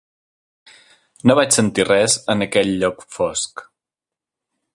[1.31, 3.67] No vaig sentir res en aquell lloc fosc.